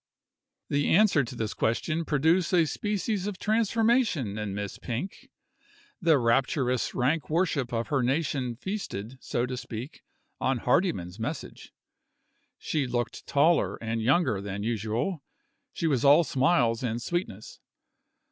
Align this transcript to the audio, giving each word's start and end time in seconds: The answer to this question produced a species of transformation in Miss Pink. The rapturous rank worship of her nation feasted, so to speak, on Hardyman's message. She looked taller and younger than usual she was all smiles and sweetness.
The 0.67 0.87
answer 0.89 1.23
to 1.23 1.35
this 1.35 1.53
question 1.53 2.05
produced 2.05 2.51
a 2.55 2.65
species 2.65 3.27
of 3.27 3.37
transformation 3.37 4.35
in 4.39 4.55
Miss 4.55 4.79
Pink. 4.79 5.29
The 6.01 6.17
rapturous 6.17 6.95
rank 6.95 7.29
worship 7.29 7.71
of 7.71 7.89
her 7.89 8.01
nation 8.01 8.55
feasted, 8.55 9.19
so 9.21 9.45
to 9.45 9.55
speak, 9.55 10.01
on 10.39 10.57
Hardyman's 10.57 11.19
message. 11.19 11.71
She 12.57 12.87
looked 12.87 13.27
taller 13.27 13.75
and 13.75 14.01
younger 14.01 14.41
than 14.41 14.63
usual 14.63 15.21
she 15.71 15.85
was 15.85 16.03
all 16.03 16.23
smiles 16.23 16.81
and 16.81 16.99
sweetness. 16.99 17.59